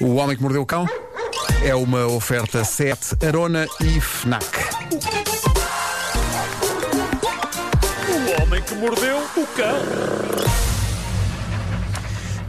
[0.00, 0.88] O Homem que Mordeu o Cão
[1.64, 4.44] é uma oferta 7 Arona e FNAC.
[8.08, 9.78] O homem que mordeu o cão.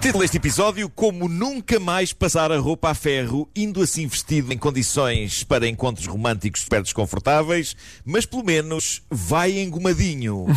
[0.01, 4.57] Título deste episódio: Como nunca mais passar a roupa a ferro, indo assim vestido em
[4.57, 10.47] condições para encontros românticos super desconfortáveis, mas pelo menos vai engomadinho.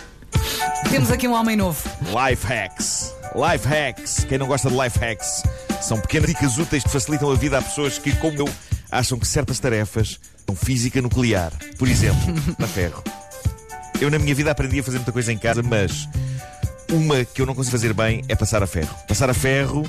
[0.90, 1.86] Temos aqui um homem novo.
[2.00, 3.13] Life hacks.
[3.34, 4.24] Life hacks.
[4.28, 5.42] Quem não gosta de life hacks?
[5.82, 8.48] São pequenas dicas úteis que facilitam a vida a pessoas que, como eu,
[8.90, 11.52] acham que certas tarefas são física nuclear.
[11.76, 12.22] Por exemplo,
[12.62, 13.02] a ferro.
[14.00, 16.08] Eu na minha vida aprendi a fazer muita coisa em casa, mas
[16.92, 18.94] uma que eu não consigo fazer bem é passar a ferro.
[19.08, 19.84] Passar a ferro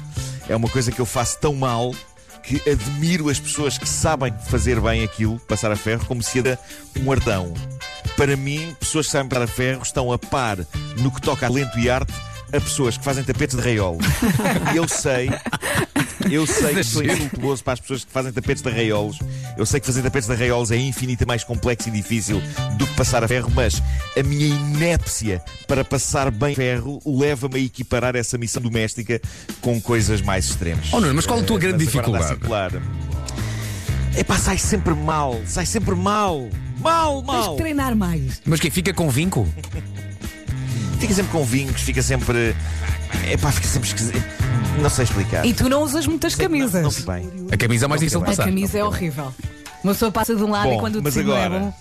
[0.50, 1.94] é uma coisa que eu faço tão mal
[2.42, 6.60] que admiro as pessoas que sabem fazer bem aquilo, passar a ferro, como se era
[7.00, 7.54] um ardão.
[8.18, 10.58] Para mim, pessoas que sabem passar a ferro estão a par
[10.98, 12.14] no que toca a talento e arte
[12.58, 13.98] a pessoas que fazem tapetes de raiolo.
[14.76, 15.30] Eu sei,
[16.30, 19.20] eu sei que sou insultuoso para as pessoas que fazem tapetes de arraiolos.
[19.58, 22.42] Eu sei que fazer tapetes de arraiolos é infinitamente mais complexo e difícil
[22.78, 23.82] do que passar a ferro, mas
[24.18, 29.22] a minha inépcia para passar bem ferro leva-me a equiparar essa missão doméstica
[29.62, 30.88] com coisas mais extremas.
[30.92, 32.28] Oh, Nuno, mas qual a tua Eh, grande dificuldade?
[32.28, 32.72] circular.
[34.18, 36.48] Epá, sai sempre mal, sai sempre mal.
[36.80, 37.52] Mal, Tens mal.
[37.56, 38.42] que treinar mais.
[38.46, 39.48] Mas quem fica com vinco?
[41.00, 42.56] Fica sempre com vincos, fica sempre.
[43.32, 44.24] Epá, fica sempre esquisito.
[44.82, 45.46] Não sei explicar.
[45.46, 46.82] E tu não usas muitas camisas.
[46.84, 47.30] Não fico bem.
[47.52, 48.46] A camisa é mais difícil de a passar.
[48.46, 49.34] camisa é horrível.
[49.84, 51.60] Uma pessoa passa de um lado Bom, e quando o mas tecido não é agora-
[51.62, 51.74] bom.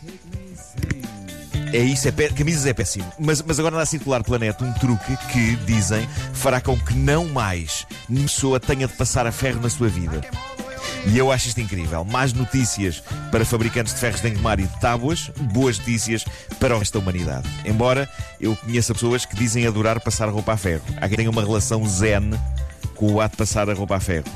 [1.72, 3.10] É isso, é pé- camisas é péssimo.
[3.18, 6.94] Mas, mas agora anda a circular pela net um truque que, dizem, fará com que
[6.94, 10.20] não mais nenhuma pessoa tenha de passar a ferro na sua vida.
[11.06, 12.04] E eu acho isto incrível.
[12.04, 16.24] Más notícias para fabricantes de ferros de engomar e de tábuas, boas notícias
[16.58, 17.48] para o resto da humanidade.
[17.64, 18.08] Embora
[18.40, 20.82] eu conheça pessoas que dizem adorar passar roupa a ferro.
[21.00, 22.30] Há quem tenha uma relação zen
[22.94, 24.26] com o ato de passar a roupa a ferro.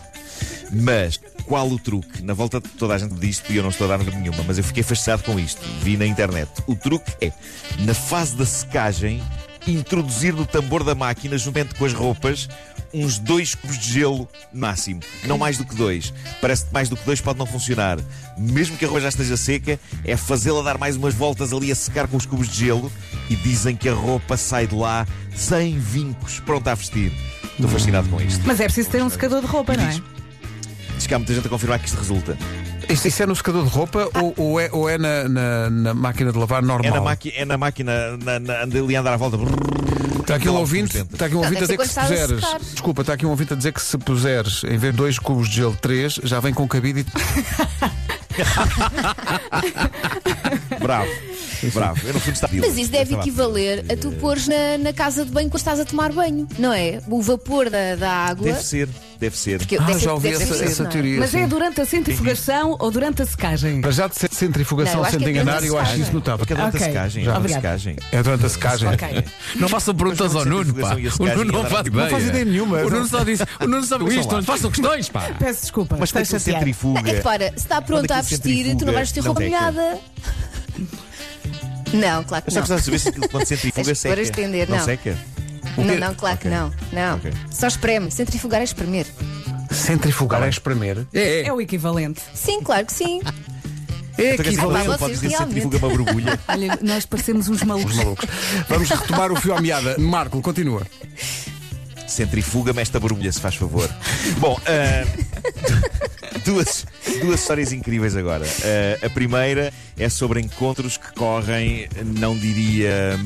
[0.70, 2.22] Mas qual o truque?
[2.22, 4.64] Na volta toda a gente disto e eu não estou a dar nenhuma, mas eu
[4.64, 5.62] fiquei fascinado com isto.
[5.80, 6.50] Vi na internet.
[6.66, 7.32] O truque é,
[7.78, 9.22] na fase da secagem,
[9.66, 12.48] introduzir no tambor da máquina, juntamente com as roupas,
[12.94, 15.00] uns dois cubos de gelo máximo.
[15.24, 16.12] Não mais do que dois.
[16.40, 17.98] Parece que mais do que dois pode não funcionar.
[18.38, 21.74] Mesmo que a roupa já esteja seca, é fazê-la dar mais umas voltas ali a
[21.74, 22.90] secar com os cubos de gelo
[23.28, 27.12] e dizem que a roupa sai de lá sem vincos, pronta a vestir.
[27.52, 28.42] Estou fascinado com isto.
[28.46, 29.88] Mas é preciso ter um secador de roupa, não é?
[29.88, 30.02] diz-
[30.96, 32.36] Diz que há muita gente a confirmar que isto resulta.
[32.88, 35.94] Isto, isso é no secador de roupa ou, ou é, ou é na, na- na
[35.94, 36.90] máquina de lavar normal?
[36.90, 39.36] É na, maqui, é na máquina, na, na, anda ali andar à volta.
[40.20, 42.40] Está aqui um ouvinte, está aqui um ouvinte a deve dizer que se puseres.
[42.72, 45.48] Desculpa, está aqui um ouvinte a dizer que se puseres, em vez de dois cubos
[45.48, 47.06] de gelo, três, já vem com cabide e.
[50.80, 51.08] Bravo.
[51.72, 52.00] Bravo.
[52.06, 55.30] Eu no fundo estava Mas isso deve equivaler a tu pôres na, na casa de
[55.30, 57.00] banho quando estás a tomar banho, não é?
[57.08, 58.44] O vapor da, da água.
[58.46, 58.88] Deve ser,
[59.18, 59.58] deve ser.
[59.58, 60.86] Porque Ah, deve já ouvi deve essa, ser, essa é?
[60.86, 61.18] teoria.
[61.20, 61.40] Mas sim.
[61.40, 63.80] é durante a centrifugação ou durante a secagem?
[63.80, 66.02] Para já de ser centrifugação Não, te é enganar, a eu acho secagem.
[66.02, 66.38] isso notável.
[66.38, 66.86] Porque é durante Ok.
[66.86, 67.24] a secagem.
[67.24, 67.30] Já.
[67.30, 67.96] é durante a secagem.
[68.12, 68.88] É durante a secagem.
[68.88, 69.24] Ok.
[69.56, 70.92] Não façam perguntas ao Nuno, pá.
[70.92, 72.04] A O Nuno não faz ideia.
[72.04, 72.78] Não faz ideia nenhuma.
[72.78, 75.30] O Nuno só disse, o Nuno sabe Mas isto, não façam questões, pá.
[75.38, 75.96] Peço desculpa.
[75.98, 76.58] Mas aquilo chateada.
[76.58, 77.10] centrifuga.
[77.10, 79.98] É que para, se está pronta a vestir, tu não vais vestir roupa molhada.
[81.92, 82.66] Não, claro que Eu só não.
[82.66, 84.30] precisava saber se aquilo quando centrifuga Tens que pôr a seca.
[84.40, 84.84] estender, não não.
[84.84, 85.18] seca?
[85.76, 86.58] Não, não, claro que Ok.
[86.58, 86.72] não.
[86.92, 87.16] Não.
[87.16, 87.32] Ok.
[87.50, 88.10] Só espreme.
[88.10, 89.06] Centrifugar é espremer.
[89.70, 91.06] Centrifugar é espremer.
[91.14, 92.20] É, É o equivalente.
[92.34, 93.20] Sim, claro que sim.
[94.18, 94.50] É Então, quer aqui.
[94.50, 95.54] dizer, pá, ele pode vocês dizer realmente.
[95.62, 96.40] centrifuga uma borbulha.
[96.48, 97.94] Olha, nós parecemos uns malucos.
[97.94, 98.28] Malucos.
[98.68, 99.96] Vamos retomar o fio à meada.
[99.98, 100.82] Marco, continua.
[102.08, 103.88] Centrifuga-me esta borbulha, se faz favor.
[104.38, 105.06] Bom, ah,
[106.44, 106.84] duas,
[107.20, 108.44] duas histórias incríveis agora.
[109.02, 113.18] Ah, a primeira é sobre encontros correm, não diria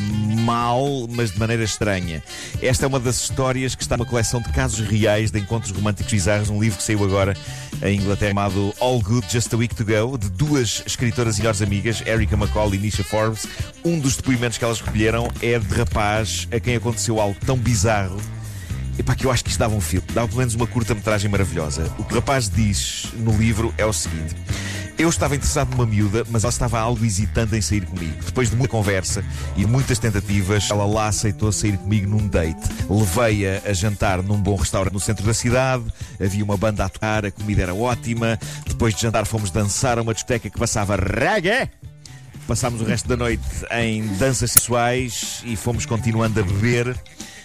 [0.45, 2.23] mal, mas de maneira estranha.
[2.61, 6.11] Esta é uma das histórias que está numa coleção de casos reais de encontros românticos
[6.11, 7.37] bizarros, um livro que saiu agora
[7.83, 11.61] em Inglaterra chamado All Good Just a Week to Go, de duas escritoras e melhores
[11.61, 13.47] amigas, Erica McCall e Nisha Forbes.
[13.85, 18.19] Um dos depoimentos que elas recolheram é de rapaz a quem aconteceu algo tão bizarro
[18.99, 21.91] Epá, que eu acho que isto dava um filme, dava pelo menos uma curta-metragem maravilhosa.
[21.99, 24.37] O que o rapaz diz no livro é o seguinte:
[25.03, 28.23] Eu estava interessado numa miúda, mas ela estava algo hesitante em sair comigo.
[28.25, 29.25] Depois de muita conversa
[29.57, 32.61] e muitas tentativas, ela lá aceitou sair comigo num date.
[32.89, 35.83] Levei-a a jantar num bom restaurante no centro da cidade,
[36.25, 38.39] havia uma banda a tocar, a comida era ótima.
[38.65, 41.69] Depois de jantar, fomos dançar a uma discoteca que passava reggae.
[42.47, 46.97] Passámos o resto da noite em danças sexuais e fomos continuando a beber.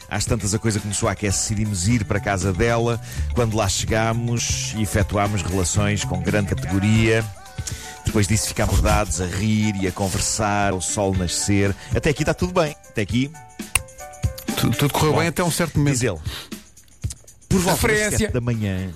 [0.07, 3.01] Às tantas a coisa começou a aquecer, decidimos ir para a casa dela.
[3.33, 7.25] Quando lá chegámos, efetuámos relações com grande categoria.
[8.07, 11.75] Depois disso ficámos dados a rir e a conversar, o sol nascer.
[11.95, 12.75] Até aqui está tudo bem.
[12.89, 13.29] Até aqui,
[14.59, 15.93] Tu- Tudo correu Bom, bem até um certo momento.
[15.93, 16.17] diz ele.
[17.47, 18.17] Por volta das Referência.
[18.17, 18.89] sete da manhã,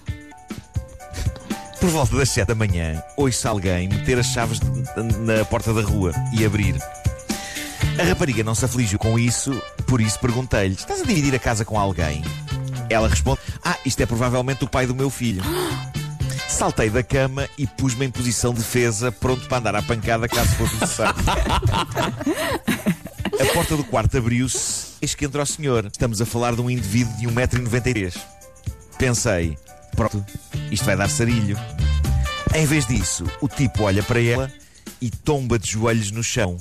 [1.79, 4.59] Por volta das 7 da manhã, ouço alguém meter as chaves
[5.19, 6.75] na porta da rua e abrir.
[7.99, 9.51] A rapariga não se afligiu com isso,
[9.87, 12.23] por isso perguntei-lhe: Estás a dividir a casa com alguém?
[12.89, 15.43] Ela responde: Ah, isto é provavelmente o pai do meu filho.
[16.51, 20.49] Saltei da cama e pus-me em posição de defesa, pronto para andar à pancada caso
[20.55, 21.15] fosse necessário.
[23.39, 25.85] A porta do quarto abriu-se, eis que entra o senhor.
[25.85, 28.15] Estamos a falar de um indivíduo de 1,93m.
[28.97, 29.57] Pensei,
[29.95, 30.23] pronto,
[30.69, 31.57] isto vai dar sarilho.
[32.53, 34.51] Em vez disso, o tipo olha para ela
[35.01, 36.57] e tomba de joelhos no chão.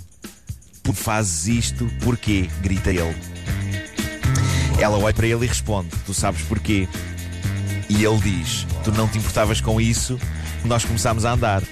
[0.82, 2.48] Por fazes isto, porquê?
[2.62, 3.16] grita ele.
[4.78, 6.88] Ela olha para ele e responde: Tu sabes porquê?
[7.90, 10.18] E ele diz: Tu não te importavas com isso?
[10.64, 11.62] Nós começámos a andar.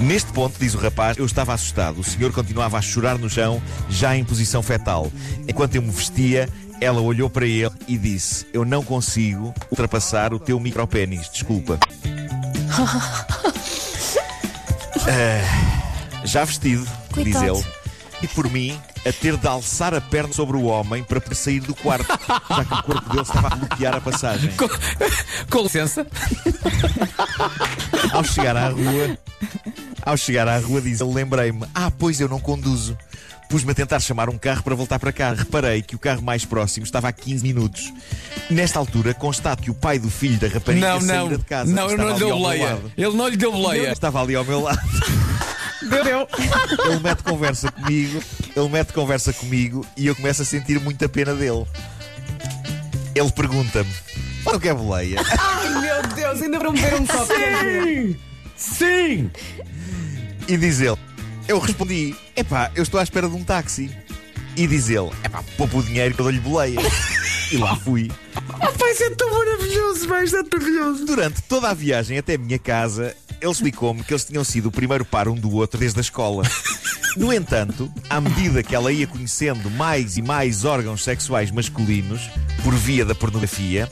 [0.00, 2.00] Neste ponto, diz o rapaz, eu estava assustado.
[2.00, 3.60] O senhor continuava a chorar no chão,
[3.90, 5.10] já em posição fetal.
[5.48, 6.48] Enquanto eu me vestia,
[6.80, 11.78] ela olhou para ele e disse: Eu não consigo ultrapassar o teu micropénis, desculpa.
[15.08, 17.58] Ah, já vestido, diz Coitado.
[17.58, 17.64] ele,
[18.22, 21.60] e por mim, a ter de alçar a perna sobre o homem para poder sair
[21.60, 22.06] do quarto,
[22.48, 24.50] já que o corpo dele estava a bloquear a passagem.
[24.56, 24.68] Com,
[25.50, 26.06] com licença.
[28.12, 29.18] Ao chegar à rua,
[30.04, 32.96] ao chegar à rua, diz ele, lembrei-me, ah, pois eu não conduzo.
[33.48, 35.34] Pus-me a tentar chamar um carro para voltar para cá.
[35.34, 37.92] Reparei que o carro mais próximo estava a 15 minutos.
[38.48, 41.36] Nesta altura, constato que o pai do filho da rapariga Não, saíra não.
[41.36, 41.70] de casa.
[41.70, 42.78] Não, ele não lhe deu boleia.
[42.96, 43.92] Ele não lhe deu boleia.
[43.92, 44.80] Estava ali ao meu lado.
[45.88, 46.28] Deu, deu.
[46.86, 48.22] Ele mete conversa comigo,
[48.54, 51.66] ele mete conversa comigo e eu começo a sentir muita pena dele.
[53.14, 53.90] Ele pergunta-me:
[54.44, 55.20] Não quer boleia?
[55.38, 57.26] Ai meu Deus, ainda para me ver um copo.
[57.26, 58.16] Sim!
[58.56, 59.30] Sim!
[60.48, 60.98] E diz ele:
[61.46, 63.90] Eu respondi: Epá, eu estou à espera de um táxi.
[64.56, 66.78] E diz ele: Epá, poupa o dinheiro que eu dou-lhe boleia.
[67.50, 68.10] E lá fui.
[68.78, 71.04] Vai ser tão maravilhoso, vai ser maravilhoso.
[71.04, 74.72] Durante toda a viagem até a minha casa, ele explicou-me que eles tinham sido o
[74.72, 76.44] primeiro par um do outro desde a escola.
[77.16, 82.30] No entanto, à medida que ela ia conhecendo mais e mais órgãos sexuais masculinos,
[82.62, 83.90] por via da pornografia,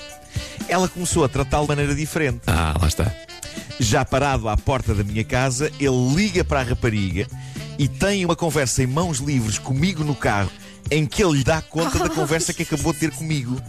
[0.68, 2.42] ela começou a tratá-lo de maneira diferente.
[2.46, 3.12] Ah, lá está.
[3.80, 7.26] Já parado à porta da minha casa, ele liga para a rapariga
[7.76, 10.50] e tem uma conversa em mãos livres comigo no carro,
[10.90, 13.60] em que ele lhe dá conta da conversa que acabou de ter comigo.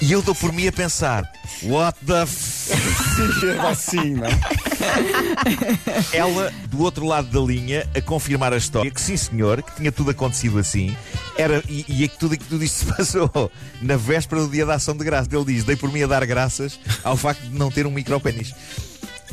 [0.00, 1.30] E eu dou por mim a pensar:
[1.62, 2.72] What the f.
[3.70, 4.28] assim, não?
[6.12, 9.92] Ela, do outro lado da linha, a confirmar a história, que sim senhor, que tinha
[9.92, 10.96] tudo acontecido assim,
[11.36, 13.52] era, e, e é que tudo, que tudo isto se passou
[13.82, 15.28] na véspera do dia da ação de graça.
[15.30, 18.54] Ele diz: Dei por mim a dar graças ao facto de não ter um micropénis.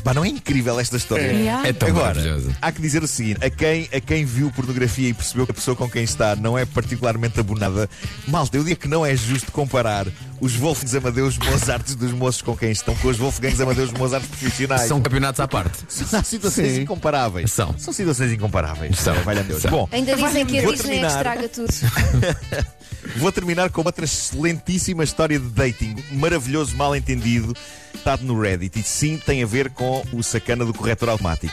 [0.04, 1.32] Pá, não é incrível esta história?
[1.64, 2.20] É tão Agora,
[2.62, 5.54] há que dizer o seguinte: a quem, a quem viu pornografia e percebeu que a
[5.54, 7.88] pessoa com quem está não é particularmente abonada,
[8.26, 10.06] malta, eu digo que não é justo comparar
[10.40, 14.88] os Wolfgangs Amadeus Mozarts dos moços com quem estão com os Wolfgangs Amadeus Mozarts profissionais.
[14.88, 15.78] São campeonatos à parte.
[15.88, 16.82] São situações Sim.
[16.82, 17.52] incomparáveis.
[17.52, 17.74] São.
[17.78, 18.98] São situações incomparáveis.
[18.98, 19.14] São.
[19.22, 19.62] Valha Deus.
[19.62, 19.70] São.
[19.70, 21.08] Bom, Ainda dizem que a Disney é que terminar.
[21.16, 21.68] estraga tudo.
[23.16, 25.96] vou terminar com outra excelentíssima história de dating.
[26.12, 27.54] Maravilhoso mal entendido.
[27.94, 28.78] Estado no Reddit.
[28.78, 31.52] E sim, tem a ver com o sacana do corretor automático.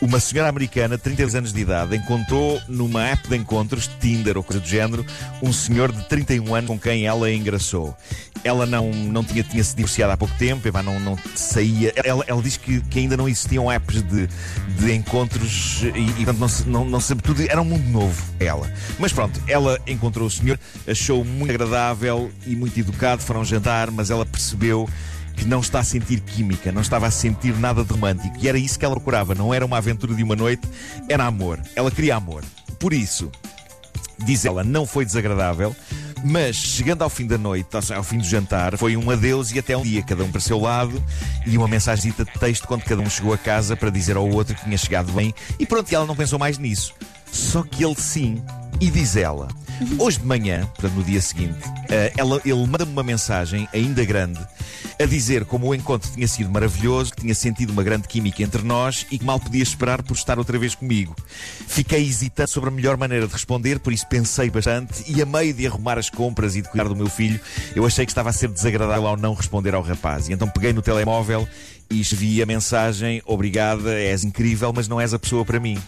[0.00, 4.60] Uma senhora americana, 32 anos de idade, encontrou numa app de encontros, Tinder ou coisa
[4.60, 5.04] do género,
[5.42, 7.96] um senhor de 31 anos com quem ela engraçou.
[8.44, 11.92] Ela não, não tinha, tinha se divorciado há pouco tempo, não, não saía.
[12.04, 14.28] Ela, ela diz que, que ainda não existiam apps de,
[14.78, 17.42] de encontros e, e portanto, não, se- não, não sabe tudo.
[17.42, 18.70] Era um mundo novo, ela.
[18.98, 24.10] Mas pronto, ela encontrou o senhor, achou muito agradável e muito educado, foram jantar, mas
[24.10, 24.88] ela percebeu
[25.36, 28.34] que não está a sentir química, não estava a sentir nada de romântico.
[28.40, 30.66] E era isso que ela procurava, não era uma aventura de uma noite,
[31.08, 31.60] era amor.
[31.74, 32.42] Ela queria amor.
[32.78, 33.30] Por isso,
[34.18, 35.74] diz ela, não foi desagradável,
[36.24, 39.76] mas chegando ao fim da noite, ao- fim do jantar, foi um adeus e até
[39.76, 41.02] um dia, cada um para o seu lado,
[41.46, 44.54] e uma mensagem de texto quando cada um chegou a casa para dizer ao outro
[44.54, 46.94] que tinha chegado bem, e pronto, ela não pensou mais nisso.
[47.30, 48.42] Só que ele sim,
[48.80, 49.48] e diz ela,
[49.98, 54.40] hoje de manhã, portanto no dia seguinte, eh, ela, ele manda-me uma mensagem, ainda grande,
[54.98, 58.62] a dizer como o encontro tinha sido maravilhoso, que tinha sentido uma grande química entre
[58.62, 61.14] nós e que mal podia esperar por estar outra vez comigo.
[61.66, 65.52] Fiquei hesitante sobre a melhor maneira de responder, por isso pensei bastante e a meio
[65.52, 67.38] de arrumar as compras e de cuidar do meu filho,
[67.74, 70.28] eu achei que estava a ser desagradável ao não responder ao rapaz.
[70.28, 71.46] E então peguei no telemóvel
[71.90, 75.78] e escrevi a mensagem: Obrigada, és incrível, mas não és a pessoa para mim.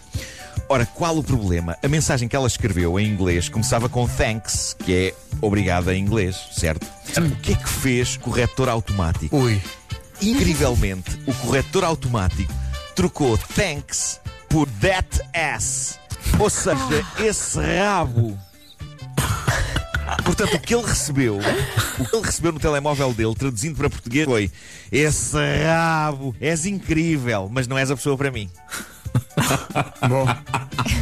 [0.71, 1.75] Ora, qual o problema?
[1.81, 6.37] A mensagem que ela escreveu em inglês começava com thanks, que é obrigada em inglês,
[6.51, 6.85] certo?
[7.17, 9.35] O que é que fez corretor automático?
[9.35, 9.59] Ui.
[10.21, 12.53] Incrivelmente, o corretor automático
[12.95, 15.99] trocou thanks por that ass.
[16.37, 16.77] Ou seja,
[17.17, 18.37] esse rabo.
[20.23, 21.39] Portanto, o que ele recebeu,
[21.99, 24.51] o que ele recebeu no telemóvel dele, traduzindo para português, foi:
[24.91, 28.49] Esse rabo, és incrível, mas não és a pessoa para mim.
[30.07, 30.25] Bom,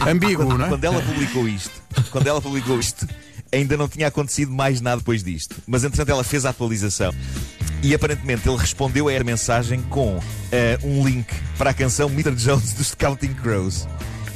[0.10, 0.70] ambíguo, não é?
[0.70, 1.82] Quando ela publicou isto,
[2.12, 3.08] quando ela publicou isto,
[3.52, 5.56] ainda não tinha acontecido mais nada depois disto.
[5.66, 7.14] Mas entretanto ela fez a atualização.
[7.84, 10.20] E aparentemente ele respondeu a essa mensagem com
[10.52, 12.34] eh, um link para a canção Mr.
[12.36, 13.88] Jones dos Counting Crows.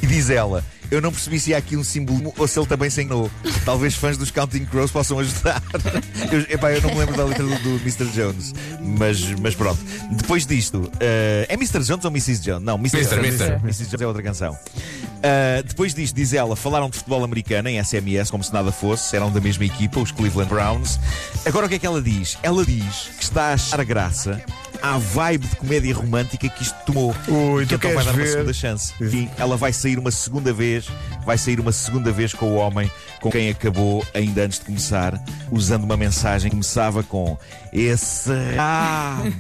[0.02, 2.90] E diz ela: Eu não percebi se há aqui um símbolo ou se ele também
[2.90, 3.32] se enganou.
[3.64, 5.64] Talvez fãs dos Counting Crows possam ajudar.
[6.32, 8.06] Eu, epá, eu não me lembro da letra do, do Mr.
[8.06, 8.54] Jones.
[8.80, 9.80] Mas, mas pronto.
[10.12, 11.80] Depois disto, eh, é Mr.
[11.84, 12.42] Jones ou Mrs.
[12.42, 12.64] Jones?
[12.64, 12.98] Não, Mr.
[12.98, 13.42] Mr., Jones.
[13.42, 13.60] Mr..
[13.64, 13.86] Mrs.
[13.86, 14.54] Jones é outra canção.
[14.54, 19.16] Uh, depois disto, diz ela, falaram de futebol americano em SMS, como se nada fosse,
[19.16, 21.00] eram da mesma equipa, os Cleveland Browns.
[21.46, 22.38] Agora o que é que ela diz?
[22.42, 24.42] Ela diz que está a achar graça
[24.82, 27.16] à vibe de comédia romântica que isto tomou.
[27.28, 28.28] Ui, que tu então vai dar uma ver?
[28.32, 28.94] segunda chance.
[28.98, 30.88] Sim, ela vai sair uma segunda vez,
[31.26, 32.90] vai sair uma segunda vez com o homem
[33.22, 35.14] com quem acabou ainda antes de começar,
[35.52, 37.38] usando uma mensagem que começava com
[37.72, 39.32] esse rabo.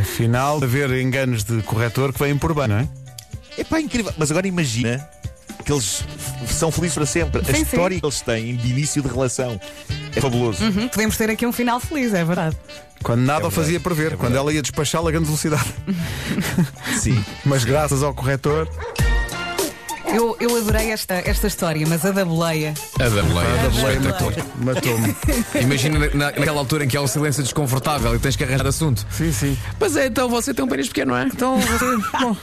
[0.00, 2.88] Afinal, haver enganos de corretor que vêm por bem, não é?
[3.58, 4.12] É pá, incrível.
[4.16, 5.06] Mas agora imagina
[5.64, 6.04] que eles
[6.48, 7.40] são felizes para sempre.
[7.42, 7.62] A Sim, sim.
[7.62, 9.60] história que eles têm de início de relação
[10.14, 10.64] é fabuloso.
[10.64, 12.56] Hum, Podemos ter aqui um final feliz, é verdade.
[13.02, 15.64] Quando nada o verdade, fazia prever, é quando ela ia despachá-la a grande velocidade.
[17.00, 17.24] Sim.
[17.44, 18.68] Mas graças ao corretor,
[20.12, 22.74] Eu, eu adorei esta, esta história, mas a da boleia.
[22.98, 23.48] A da boleia.
[23.66, 24.36] a boleia Espetacular.
[24.36, 25.16] matou- matou-me.
[25.62, 28.66] Imagina na- na- naquela altura em que há um silêncio desconfortável e tens que arranjar
[28.66, 29.06] assunto.
[29.10, 29.56] Sim, sim.
[29.78, 31.24] Mas é, então você tem um pênis pequeno, não é?
[31.24, 31.84] Então você.
[32.20, 32.36] Bom.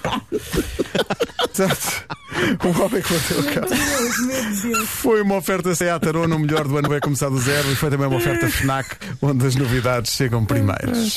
[1.54, 2.06] Exato.
[2.64, 4.86] O homem que bateu o carro.
[4.86, 7.90] Foi uma oferta Seat Arona, o melhor do ano vai começar do zero e foi
[7.90, 10.98] também uma oferta FNAC, onde as novidades chegam primeiras.